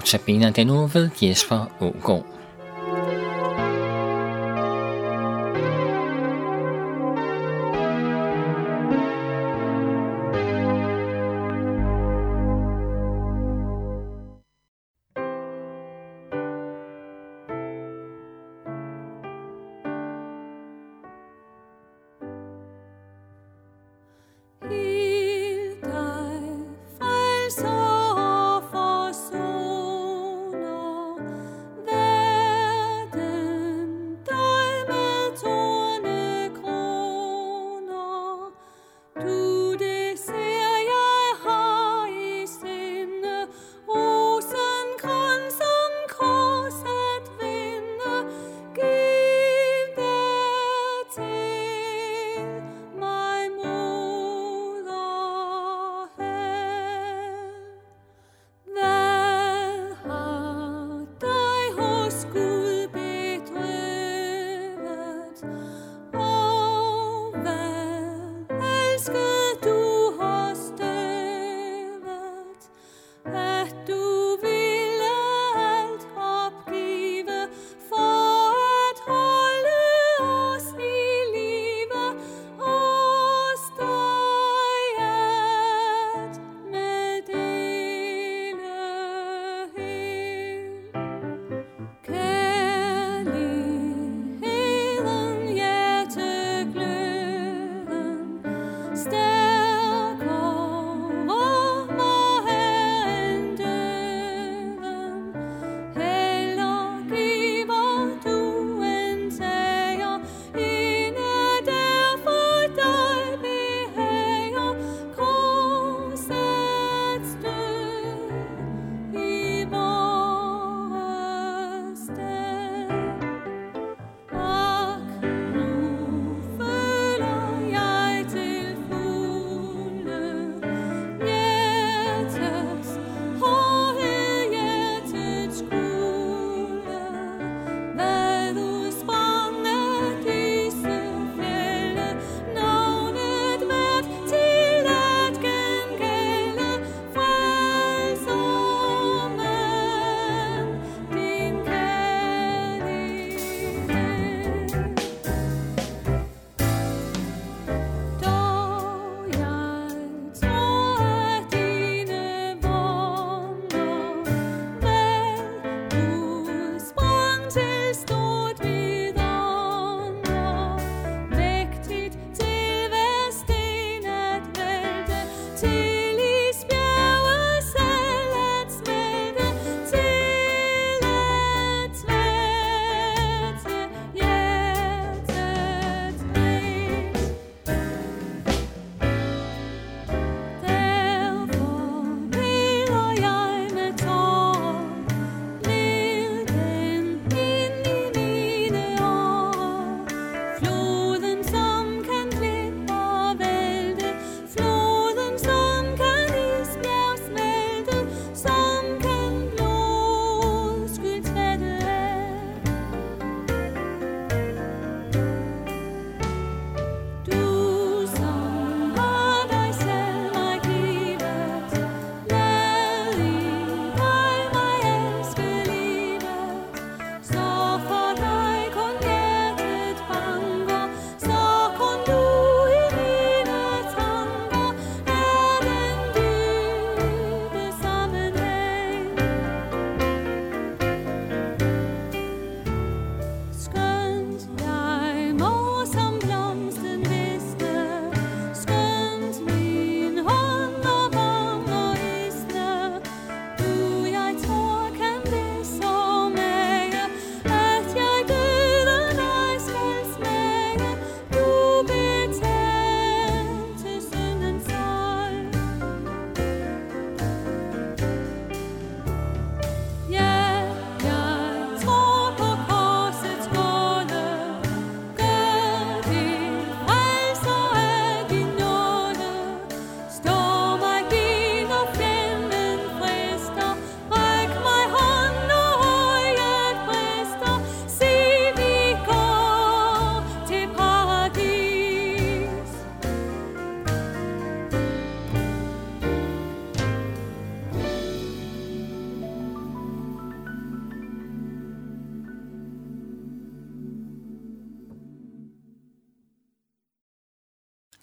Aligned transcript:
Notabene 0.00 0.46
er 0.46 0.50
den 0.50 0.66
nu 0.66 0.86
ved 0.86 1.10
Jesper 1.22 1.70
Ågaard. 1.80 2.26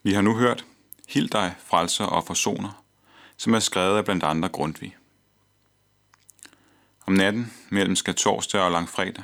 Vi 0.07 0.13
har 0.13 0.21
nu 0.21 0.35
hørt 0.35 0.65
Hild 1.07 1.29
dig, 1.29 1.55
frelser 1.65 2.05
og 2.05 2.23
forsoner, 2.23 2.83
som 3.37 3.53
er 3.53 3.59
skrevet 3.59 3.97
af 3.97 4.05
blandt 4.05 4.23
andre 4.23 4.49
Grundtvig. 4.49 4.95
Om 7.05 7.13
natten 7.13 7.53
mellem 7.69 7.95
torsdag 7.95 8.61
og 8.61 8.71
langfredag 8.71 9.23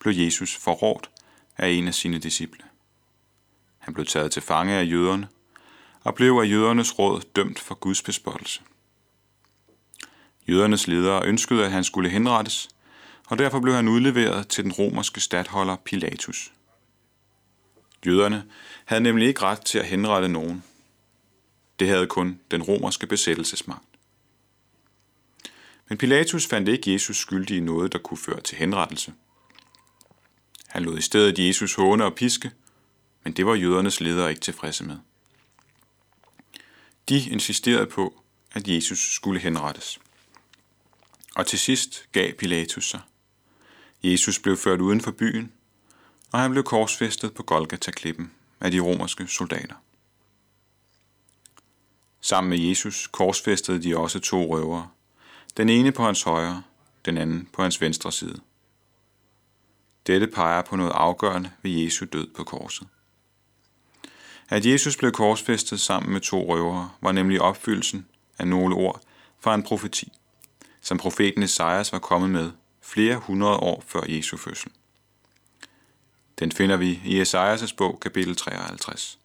blev 0.00 0.14
Jesus 0.14 0.56
forrådt 0.56 1.10
af 1.56 1.68
en 1.68 1.88
af 1.88 1.94
sine 1.94 2.18
disciple. 2.18 2.64
Han 3.78 3.94
blev 3.94 4.06
taget 4.06 4.32
til 4.32 4.42
fange 4.42 4.74
af 4.74 4.84
jøderne 4.84 5.28
og 6.04 6.14
blev 6.14 6.32
af 6.32 6.50
jødernes 6.50 6.98
råd 6.98 7.20
dømt 7.36 7.58
for 7.58 7.74
Guds 7.74 8.02
bespottelse. 8.02 8.60
Jødernes 10.48 10.86
ledere 10.86 11.26
ønskede, 11.26 11.64
at 11.64 11.72
han 11.72 11.84
skulle 11.84 12.10
henrettes, 12.10 12.68
og 13.28 13.38
derfor 13.38 13.60
blev 13.60 13.74
han 13.74 13.88
udleveret 13.88 14.48
til 14.48 14.64
den 14.64 14.72
romerske 14.72 15.20
stadholder 15.20 15.76
Pilatus. 15.76 16.52
Jøderne 18.06 18.44
havde 18.84 19.02
nemlig 19.02 19.28
ikke 19.28 19.42
ret 19.42 19.60
til 19.60 19.78
at 19.78 19.86
henrette 19.86 20.28
nogen. 20.28 20.64
Det 21.78 21.88
havde 21.88 22.06
kun 22.06 22.40
den 22.50 22.62
romerske 22.62 23.06
besættelsesmagt. 23.06 23.84
Men 25.88 25.98
Pilatus 25.98 26.46
fandt 26.46 26.68
ikke 26.68 26.92
Jesus 26.92 27.16
skyldig 27.16 27.56
i 27.56 27.60
noget, 27.60 27.92
der 27.92 27.98
kunne 27.98 28.18
føre 28.18 28.40
til 28.40 28.58
henrettelse. 28.58 29.12
Han 30.66 30.82
lod 30.82 30.98
i 30.98 31.02
stedet 31.02 31.38
Jesus 31.38 31.74
håne 31.74 32.04
og 32.04 32.14
piske, 32.14 32.50
men 33.24 33.32
det 33.32 33.46
var 33.46 33.54
jødernes 33.54 34.00
ledere 34.00 34.30
ikke 34.30 34.40
tilfredse 34.40 34.84
med. 34.84 34.96
De 37.08 37.30
insisterede 37.30 37.86
på, 37.86 38.22
at 38.52 38.68
Jesus 38.68 38.98
skulle 39.14 39.40
henrettes. 39.40 40.00
Og 41.34 41.46
til 41.46 41.58
sidst 41.58 42.06
gav 42.12 42.32
Pilatus 42.32 42.90
sig. 42.90 43.00
Jesus 44.02 44.38
blev 44.38 44.56
ført 44.56 44.80
uden 44.80 45.00
for 45.00 45.10
byen, 45.10 45.52
og 46.32 46.40
han 46.40 46.50
blev 46.50 46.64
korsfæstet 46.64 47.34
på 47.34 47.42
Golgata-klippen 47.42 48.32
af 48.60 48.70
de 48.70 48.80
romerske 48.80 49.26
soldater. 49.26 49.74
Sammen 52.20 52.50
med 52.50 52.58
Jesus 52.58 53.06
korsfæstede 53.06 53.82
de 53.82 53.96
også 53.96 54.20
to 54.20 54.56
røvere, 54.56 54.88
den 55.56 55.68
ene 55.68 55.92
på 55.92 56.04
hans 56.04 56.22
højre, 56.22 56.62
den 57.04 57.18
anden 57.18 57.48
på 57.52 57.62
hans 57.62 57.80
venstre 57.80 58.12
side. 58.12 58.40
Dette 60.06 60.26
peger 60.26 60.62
på 60.62 60.76
noget 60.76 60.92
afgørende 60.94 61.50
ved 61.62 61.70
Jesu 61.70 62.06
død 62.12 62.28
på 62.36 62.44
korset. 62.44 62.88
At 64.48 64.66
Jesus 64.66 64.96
blev 64.96 65.12
korsfæstet 65.12 65.80
sammen 65.80 66.12
med 66.12 66.20
to 66.20 66.54
røvere, 66.54 66.90
var 67.00 67.12
nemlig 67.12 67.40
opfyldelsen 67.40 68.06
af 68.38 68.48
nogle 68.48 68.74
ord 68.74 69.00
fra 69.40 69.54
en 69.54 69.62
profeti, 69.62 70.12
som 70.80 70.98
profeten 70.98 71.42
Esajas 71.42 71.92
var 71.92 71.98
kommet 71.98 72.30
med 72.30 72.50
flere 72.82 73.16
hundrede 73.16 73.56
år 73.56 73.84
før 73.86 74.02
Jesu 74.08 74.36
fødsel. 74.36 74.70
Den 76.38 76.52
finder 76.52 76.76
vi 76.76 77.00
i 77.04 77.22
Esajas' 77.22 77.74
bog, 77.76 78.00
kapitel 78.00 78.36
53. 78.36 79.18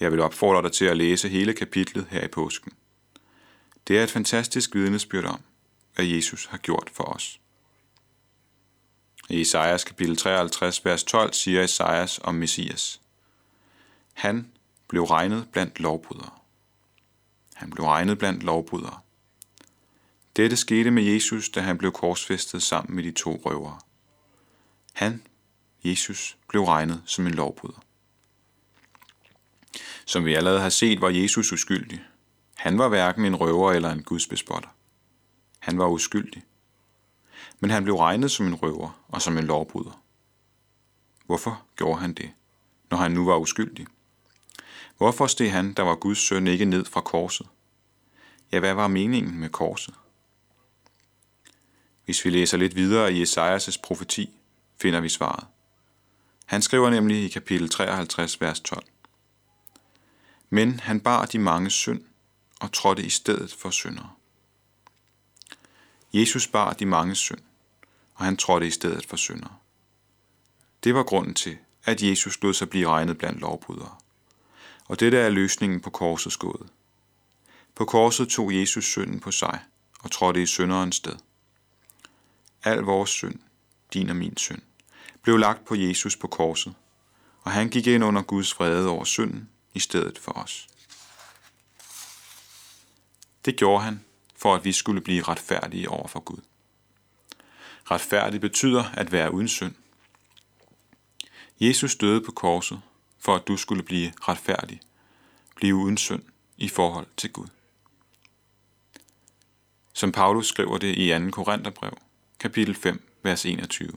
Jeg 0.00 0.12
vil 0.12 0.20
opfordre 0.20 0.62
dig 0.62 0.72
til 0.72 0.84
at 0.84 0.96
læse 0.96 1.28
hele 1.28 1.54
kapitlet 1.54 2.06
her 2.10 2.24
i 2.24 2.28
påsken. 2.28 2.72
Det 3.88 3.98
er 3.98 4.02
et 4.02 4.10
fantastisk 4.10 4.74
vidnesbyrd 4.74 5.24
om, 5.24 5.40
hvad 5.94 6.04
Jesus 6.04 6.46
har 6.46 6.58
gjort 6.58 6.90
for 6.92 7.04
os. 7.04 7.40
I 9.28 9.40
Esajas 9.40 9.84
kapitel 9.84 10.16
53, 10.16 10.84
vers 10.84 11.04
12 11.04 11.32
siger 11.32 11.64
Esajas 11.64 12.20
om 12.22 12.34
Messias. 12.34 13.00
Han 14.12 14.52
blev 14.88 15.04
regnet 15.04 15.48
blandt 15.52 15.80
lovbrydere. 15.80 16.30
Han 17.54 17.70
blev 17.70 17.86
regnet 17.86 18.18
blandt 18.18 18.42
lovbrydere. 18.42 19.00
Dette 20.36 20.56
skete 20.56 20.90
med 20.90 21.02
Jesus, 21.02 21.48
da 21.48 21.60
han 21.60 21.78
blev 21.78 21.92
korsfæstet 21.92 22.62
sammen 22.62 22.96
med 22.96 23.04
de 23.04 23.12
to 23.12 23.42
røvere. 23.44 23.78
Han, 24.92 25.22
Jesus, 25.84 26.36
blev 26.48 26.62
regnet 26.62 27.02
som 27.06 27.26
en 27.26 27.34
lovbryder. 27.34 27.82
Som 30.04 30.24
vi 30.24 30.34
allerede 30.34 30.60
har 30.60 30.68
set, 30.68 31.00
var 31.00 31.08
Jesus 31.08 31.52
uskyldig. 31.52 32.04
Han 32.54 32.78
var 32.78 32.88
hverken 32.88 33.24
en 33.24 33.36
røver 33.36 33.72
eller 33.72 33.90
en 33.90 34.02
gudsbespotter. 34.02 34.68
Han 35.58 35.78
var 35.78 35.88
uskyldig. 35.88 36.42
Men 37.60 37.70
han 37.70 37.84
blev 37.84 37.96
regnet 37.96 38.30
som 38.30 38.46
en 38.46 38.54
røver 38.54 39.04
og 39.08 39.22
som 39.22 39.38
en 39.38 39.44
lovbryder. 39.44 40.02
Hvorfor 41.26 41.62
gjorde 41.76 42.00
han 42.00 42.14
det, 42.14 42.30
når 42.90 42.98
han 42.98 43.12
nu 43.12 43.24
var 43.24 43.36
uskyldig? 43.36 43.86
Hvorfor 44.96 45.26
steg 45.26 45.52
han, 45.52 45.72
der 45.72 45.82
var 45.82 45.94
Guds 45.94 46.18
søn, 46.18 46.46
ikke 46.46 46.64
ned 46.64 46.84
fra 46.84 47.00
korset? 47.00 47.46
Ja, 48.52 48.58
hvad 48.58 48.74
var 48.74 48.88
meningen 48.88 49.40
med 49.40 49.48
korset? 49.48 49.94
Hvis 52.04 52.24
vi 52.24 52.30
læser 52.30 52.58
lidt 52.58 52.76
videre 52.76 53.12
i 53.12 53.22
Esajas' 53.22 53.80
profeti, 53.82 54.30
finder 54.80 55.00
vi 55.00 55.08
svaret. 55.08 55.46
Han 56.52 56.62
skriver 56.62 56.90
nemlig 56.90 57.24
i 57.24 57.28
kapitel 57.28 57.68
53, 57.68 58.40
vers 58.40 58.60
12. 58.60 58.84
Men 60.50 60.80
han 60.80 61.00
bar 61.00 61.26
de 61.26 61.38
mange 61.38 61.70
synd 61.70 62.04
og 62.60 62.72
trådte 62.72 63.02
i 63.02 63.10
stedet 63.10 63.52
for 63.52 63.70
syndere. 63.70 64.10
Jesus 66.12 66.46
bar 66.46 66.72
de 66.72 66.86
mange 66.86 67.14
synd, 67.14 67.38
og 68.14 68.24
han 68.24 68.36
trådte 68.36 68.66
i 68.66 68.70
stedet 68.70 69.06
for 69.06 69.16
syndere. 69.16 69.56
Det 70.84 70.94
var 70.94 71.02
grunden 71.02 71.34
til, 71.34 71.58
at 71.84 72.02
Jesus 72.02 72.42
lod 72.42 72.54
sig 72.54 72.70
blive 72.70 72.88
regnet 72.88 73.18
blandt 73.18 73.40
lovbrydere. 73.40 73.96
Og 74.84 75.00
dette 75.00 75.18
er 75.18 75.28
løsningen 75.28 75.80
på 75.80 75.90
korsets 75.90 76.36
gåde. 76.36 76.68
På 77.74 77.84
korset 77.84 78.28
tog 78.28 78.54
Jesus 78.54 78.84
synden 78.84 79.20
på 79.20 79.30
sig 79.30 79.60
og 80.00 80.10
trådte 80.10 80.42
i 80.42 80.46
synderens 80.46 80.96
sted. 80.96 81.16
Al 82.64 82.78
vores 82.78 83.10
synd, 83.10 83.38
din 83.92 84.10
og 84.10 84.16
min 84.16 84.36
synd, 84.36 84.62
blev 85.22 85.36
lagt 85.36 85.64
på 85.64 85.74
Jesus 85.74 86.16
på 86.16 86.26
korset, 86.26 86.74
og 87.42 87.52
han 87.52 87.68
gik 87.68 87.86
ind 87.86 88.04
under 88.04 88.22
Guds 88.22 88.58
vrede 88.58 88.88
over 88.88 89.04
synden 89.04 89.48
i 89.74 89.80
stedet 89.80 90.18
for 90.18 90.32
os. 90.32 90.68
Det 93.44 93.56
gjorde 93.56 93.84
han, 93.84 94.04
for 94.36 94.54
at 94.54 94.64
vi 94.64 94.72
skulle 94.72 95.00
blive 95.00 95.22
retfærdige 95.22 95.88
over 95.88 96.08
for 96.08 96.20
Gud. 96.20 96.40
Retfærdig 97.90 98.40
betyder 98.40 98.84
at 98.84 99.12
være 99.12 99.34
uden 99.34 99.48
synd. 99.48 99.74
Jesus 101.60 101.96
døde 101.96 102.20
på 102.20 102.32
korset, 102.32 102.82
for 103.18 103.34
at 103.34 103.48
du 103.48 103.56
skulle 103.56 103.82
blive 103.82 104.12
retfærdig, 104.20 104.80
blive 105.56 105.74
uden 105.74 105.96
synd 105.96 106.22
i 106.56 106.68
forhold 106.68 107.06
til 107.16 107.32
Gud. 107.32 107.46
Som 109.92 110.12
Paulus 110.12 110.48
skriver 110.48 110.78
det 110.78 110.98
i 110.98 111.30
2. 111.30 111.30
Korintherbrev, 111.30 111.98
kapitel 112.38 112.74
5, 112.74 113.08
vers 113.22 113.46
21. 113.46 113.92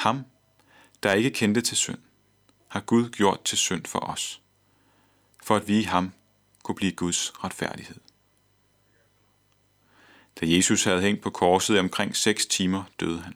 Ham, 0.00 0.24
der 1.02 1.12
ikke 1.12 1.30
kendte 1.30 1.60
til 1.60 1.76
synd, 1.76 1.98
har 2.68 2.80
Gud 2.80 3.10
gjort 3.10 3.42
til 3.44 3.58
synd 3.58 3.86
for 3.86 3.98
os, 3.98 4.40
for 5.42 5.56
at 5.56 5.68
vi 5.68 5.78
i 5.78 5.82
ham 5.82 6.12
kunne 6.62 6.74
blive 6.74 6.92
Guds 6.92 7.44
retfærdighed. 7.44 7.96
Da 10.40 10.46
Jesus 10.46 10.84
havde 10.84 11.00
hængt 11.00 11.22
på 11.22 11.30
korset 11.30 11.76
i 11.76 11.78
omkring 11.78 12.16
6 12.16 12.46
timer, 12.46 12.84
døde 13.00 13.20
han. 13.20 13.34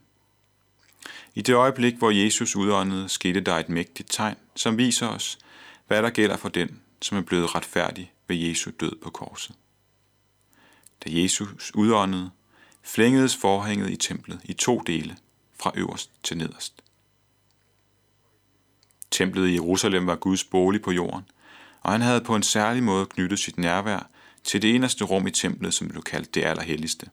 I 1.34 1.42
det 1.42 1.54
øjeblik, 1.54 1.94
hvor 1.94 2.10
Jesus 2.10 2.56
udåndede, 2.56 3.08
skete 3.08 3.40
der 3.40 3.54
et 3.54 3.68
mægtigt 3.68 4.12
tegn, 4.12 4.36
som 4.56 4.78
viser 4.78 5.08
os, 5.08 5.38
hvad 5.86 6.02
der 6.02 6.10
gælder 6.10 6.36
for 6.36 6.48
den, 6.48 6.80
som 7.02 7.18
er 7.18 7.22
blevet 7.22 7.54
retfærdig 7.54 8.12
ved 8.28 8.36
Jesu 8.36 8.70
død 8.80 8.96
på 9.02 9.10
korset. 9.10 9.54
Da 11.04 11.10
Jesus 11.10 11.72
udåndede, 11.74 12.30
flængedes 12.82 13.36
forhænget 13.36 13.90
i 13.90 13.96
templet 13.96 14.40
i 14.44 14.52
to 14.52 14.82
dele, 14.86 15.16
fra 15.60 15.72
øverst 15.74 16.10
til 16.22 16.38
nederst. 16.38 16.82
Templet 19.10 19.48
i 19.48 19.54
Jerusalem 19.54 20.06
var 20.06 20.16
Guds 20.16 20.44
bolig 20.44 20.82
på 20.82 20.92
jorden, 20.92 21.24
og 21.80 21.92
han 21.92 22.00
havde 22.00 22.20
på 22.20 22.36
en 22.36 22.42
særlig 22.42 22.82
måde 22.82 23.06
knyttet 23.06 23.38
sit 23.38 23.58
nærvær 23.58 24.10
til 24.44 24.62
det 24.62 24.74
eneste 24.74 25.04
rum 25.04 25.26
i 25.26 25.30
templet, 25.30 25.74
som 25.74 25.88
blev 25.88 26.02
kaldt 26.02 26.34
det 26.34 26.44
allerhelligste. 26.44 27.06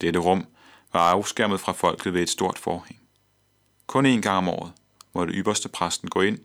Dette 0.00 0.18
rum 0.18 0.46
var 0.92 1.00
afskærmet 1.00 1.60
fra 1.60 1.72
folket 1.72 2.14
ved 2.14 2.22
et 2.22 2.30
stort 2.30 2.58
forhæng. 2.58 3.00
Kun 3.86 4.06
én 4.06 4.20
gang 4.20 4.38
om 4.38 4.48
året 4.48 4.72
måtte 5.14 5.34
ypperste 5.34 5.68
præsten 5.68 6.08
gå 6.08 6.20
ind 6.20 6.38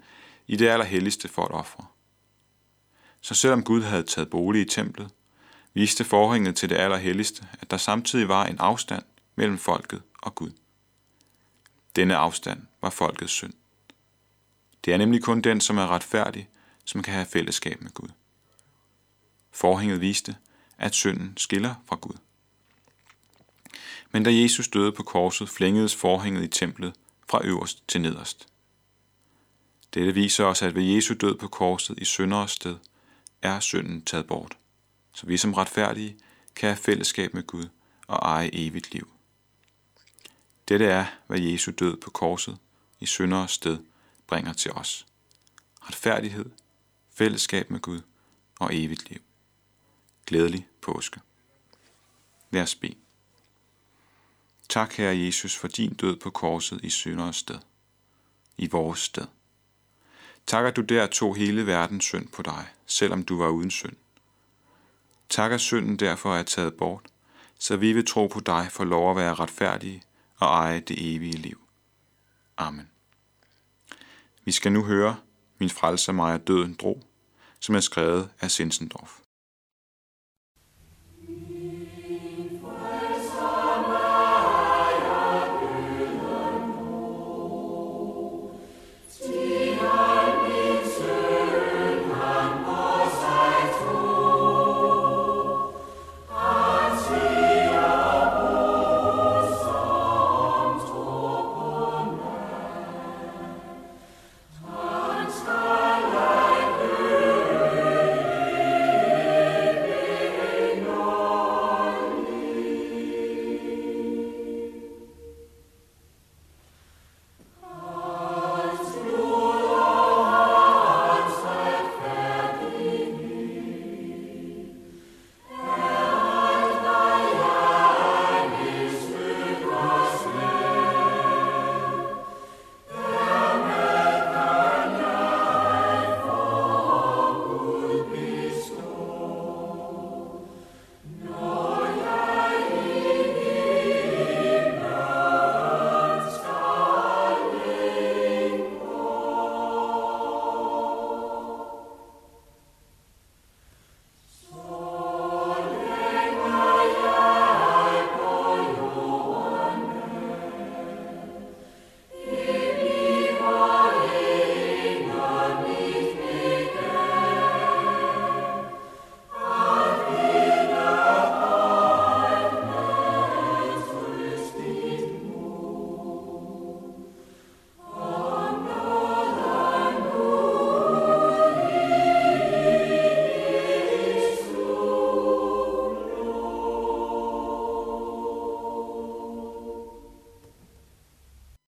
i 0.48 0.56
det 0.56 0.68
allerhelligste 0.68 1.28
for 1.28 1.46
at 1.46 1.52
ofre. 1.52 1.86
Så 3.22 3.36
selvom 3.36 3.64
Gud 3.64 3.82
havde 3.82 4.04
taget 4.04 4.30
bolig 4.30 4.62
i 4.62 4.66
templet, 4.66 5.10
viste 5.74 6.04
forhænget 6.04 6.56
til 6.56 6.70
det 6.70 6.76
allerhelligste, 6.76 7.48
at 7.62 7.72
der 7.72 7.78
samtidig 7.78 8.28
var 8.28 8.46
en 8.46 8.60
afstand 8.60 9.04
mellem 9.36 9.58
folket 9.58 10.02
og 10.22 10.36
Gud. 10.36 10.52
Denne 11.96 12.16
afstand 12.16 12.62
var 12.82 12.90
folkets 12.90 13.34
synd. 13.34 13.54
Det 14.86 14.94
er 14.94 14.98
nemlig 14.98 15.24
kun 15.24 15.42
den, 15.42 15.62
som 15.62 15.78
er 15.78 15.88
retfærdig, 15.88 16.50
som 16.86 17.04
kan 17.04 17.14
have 17.14 17.26
fællesskab 17.26 17.82
med 17.82 17.92
Gud. 17.92 18.10
Forhænget 19.52 20.02
viste, 20.02 20.36
at 20.78 20.96
synden 20.96 21.38
skiller 21.38 21.76
fra 21.86 21.96
Gud. 21.96 22.18
Men 24.12 24.24
da 24.24 24.34
Jesus 24.34 24.68
døde 24.68 24.92
på 24.92 25.04
korset, 25.04 25.50
flængedes 25.50 25.96
forhænget 25.96 26.44
i 26.44 26.48
templet 26.48 26.94
fra 27.30 27.46
øverst 27.46 27.88
til 27.88 28.02
nederst. 28.02 28.48
Dette 29.94 30.14
viser 30.14 30.46
os, 30.46 30.62
at 30.62 30.76
ved 30.76 30.84
Jesu 30.84 31.14
død 31.14 31.38
på 31.38 31.48
korset 31.48 32.00
i 32.00 32.06
synderes 32.06 32.52
sted, 32.52 32.78
er 33.42 33.60
synden 33.60 34.02
taget 34.02 34.28
bort, 34.28 34.58
så 35.14 35.28
vi 35.28 35.38
som 35.38 35.54
retfærdige 35.54 36.18
kan 36.56 36.70
have 36.70 36.78
fællesskab 36.78 37.34
med 37.34 37.44
Gud 37.44 37.68
og 38.08 38.18
eje 38.18 38.50
evigt 38.54 38.94
liv. 38.94 39.19
Dette 40.70 40.86
er, 40.86 41.06
hvad 41.28 41.40
Jesu 41.40 41.72
død 41.72 41.98
på 41.98 42.10
korset 42.10 42.58
i 43.00 43.06
synderes 43.06 43.52
sted 43.52 43.78
bringer 44.28 44.54
til 44.54 44.72
os. 44.72 45.06
retfærdighed, 45.82 46.46
fællesskab 47.14 47.70
med 47.70 47.80
Gud 47.80 48.02
og 48.60 48.70
evigt 48.76 49.10
liv. 49.10 49.22
Glædelig 50.26 50.68
påske. 50.82 51.20
Lad 52.52 52.62
os 52.62 52.76
bede. 52.76 52.96
Tak, 54.70 54.94
Herre 54.94 55.18
Jesus, 55.18 55.56
for 55.56 55.68
din 55.68 55.94
død 55.94 56.16
på 56.16 56.30
korset 56.30 56.80
i 56.84 56.90
synderes 56.90 57.36
sted. 57.36 57.60
I 58.58 58.68
vores 58.68 59.00
sted. 59.00 59.28
Tak, 60.48 60.66
at 60.66 60.76
du 60.76 60.82
der 60.82 61.08
tog 61.08 61.36
hele 61.36 61.66
verdens 61.66 62.06
synd 62.06 62.28
på 62.28 62.42
dig, 62.42 62.68
selvom 62.86 63.24
du 63.24 63.38
var 63.38 63.50
uden 63.50 63.72
synd. 63.72 63.96
Tak, 65.30 65.52
at 65.52 65.62
synden 65.62 65.98
derfor 65.98 66.36
er 66.36 66.44
taget 66.44 66.74
bort, 66.74 67.06
så 67.60 67.78
vi 67.78 67.94
vil 67.94 68.06
tro 68.06 68.28
på 68.28 68.40
dig 68.40 68.68
for 68.72 68.84
lov 68.84 69.12
at 69.12 69.18
være 69.18 69.34
retfærdige 69.34 70.04
og 70.40 70.48
eje 70.48 70.80
det 70.80 71.16
evige 71.16 71.38
liv. 71.38 71.62
Amen. 72.58 72.90
Vi 74.46 74.52
skal 74.52 74.72
nu 74.72 74.84
høre 74.84 75.18
Min 75.60 75.70
frelser 75.70 76.14
mig 76.14 76.34
af 76.34 76.42
døden 76.42 76.74
drog, 76.74 77.04
som 77.60 77.76
er 77.76 77.80
skrevet 77.80 78.30
af 78.42 78.52
Sinsendorf. 78.52 79.20